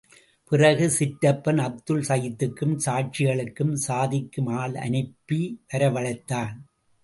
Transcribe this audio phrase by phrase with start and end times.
[0.51, 5.41] பிறகு, சிற்றப்பன் அப்துல் சைதுக்கும், சாட்சிகளுக்கும், சாதிக்கும் ஆள் அனுப்பி
[5.73, 6.55] வரவழைத்தான்.